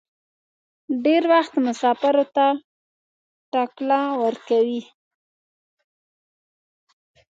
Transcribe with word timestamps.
ډېر 1.05 1.23
وخت 1.33 1.53
مسافرو 1.65 2.25
ته 2.35 2.45
ټکله 3.51 3.99
ورکوي. 4.23 4.81